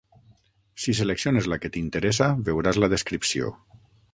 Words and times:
Si 0.85 0.95
selecciones 0.99 1.49
la 1.53 1.59
que 1.65 1.71
t'interessa 1.75 2.31
veuràs 2.51 2.81
la 2.85 2.91
descripció. 2.95 3.53